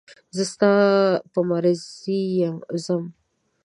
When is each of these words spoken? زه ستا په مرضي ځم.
زه 0.35 0.43
ستا 0.51 0.71
په 1.31 1.39
مرضي 1.49 2.23
ځم. 2.83 3.03